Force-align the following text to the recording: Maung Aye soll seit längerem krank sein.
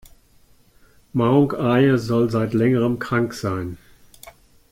Maung 1.13 1.51
Aye 1.53 1.95
soll 1.99 2.31
seit 2.31 2.55
längerem 2.55 2.97
krank 2.97 3.35
sein. 3.35 3.77